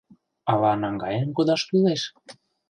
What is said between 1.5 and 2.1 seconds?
кӱлеш?